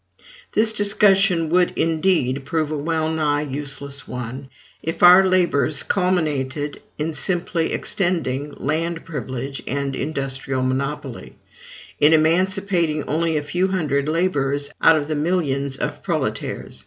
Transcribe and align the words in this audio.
This 0.53 0.73
discussion 0.73 1.47
would, 1.49 1.73
indeed, 1.77 2.43
prove 2.43 2.71
a 2.71 2.75
well 2.75 3.07
nigh 3.13 3.43
useless 3.43 4.07
one, 4.07 4.49
if 4.81 5.03
our 5.03 5.23
labors 5.27 5.83
culminated 5.83 6.81
in 6.97 7.13
simply 7.13 7.71
extending 7.71 8.51
land 8.57 9.05
privilege 9.05 9.61
and 9.67 9.95
industrial 9.95 10.63
monopoly; 10.63 11.35
in 11.99 12.13
emancipating 12.13 13.03
only 13.03 13.37
a 13.37 13.43
few 13.43 13.67
hundred 13.67 14.09
laborers 14.09 14.71
out 14.81 14.95
of 14.95 15.07
the 15.07 15.13
millions 15.13 15.77
of 15.77 16.01
proletaires. 16.01 16.79